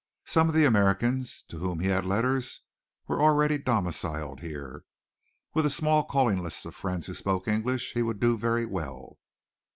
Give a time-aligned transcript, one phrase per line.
[0.25, 2.61] Some of the Americans to whom he had letters
[3.07, 4.83] were already domiciled here.
[5.53, 9.19] With a small calling list of friends who spoke English he would do very well.